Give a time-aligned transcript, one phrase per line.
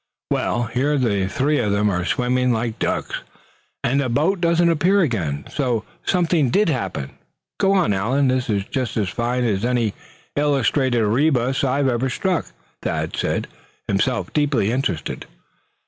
[0.31, 3.21] "Well, here the three of them are swimming like ducks,
[3.83, 7.11] and the boat doesn't appear again, so something did happen.
[7.59, 9.93] Go on Allan, this is just as fine as any
[10.35, 12.47] illustrated rebus I ever struck,"
[12.81, 13.45] Thad said,
[13.87, 15.27] himself deeply interested.